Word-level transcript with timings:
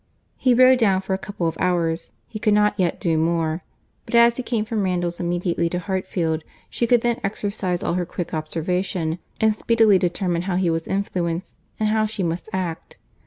He 0.35 0.55
rode 0.55 0.79
down 0.79 1.01
for 1.01 1.13
a 1.13 1.19
couple 1.19 1.47
of 1.47 1.55
hours; 1.59 2.11
he 2.27 2.39
could 2.39 2.55
not 2.55 2.73
yet 2.75 2.99
do 2.99 3.19
more; 3.19 3.63
but 4.07 4.15
as 4.15 4.35
he 4.37 4.41
came 4.41 4.65
from 4.65 4.81
Randalls 4.81 5.19
immediately 5.19 5.69
to 5.69 5.77
Hartfield, 5.77 6.43
she 6.71 6.87
could 6.87 7.01
then 7.01 7.19
exercise 7.23 7.83
all 7.83 7.93
her 7.93 8.05
quick 8.07 8.33
observation, 8.33 9.19
and 9.39 9.53
speedily 9.53 9.99
determine 9.99 10.41
how 10.49 10.55
he 10.55 10.71
was 10.71 10.87
influenced, 10.87 11.53
and 11.79 11.89
how 11.89 12.07
she 12.07 12.23
must 12.23 12.49
act. 12.51 12.97